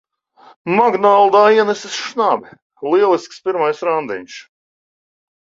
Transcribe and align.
"Makdonaldā" 0.77 1.41
ienesis 1.57 1.99
šnabi! 2.07 2.57
Lielisks 2.95 3.45
pirmais 3.49 3.85
randiņš. 3.91 4.39